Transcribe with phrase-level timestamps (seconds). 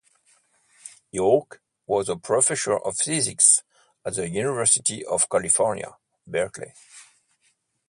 [1.11, 3.61] York was a professor of physics
[4.03, 6.73] at the University of California, Berkeley.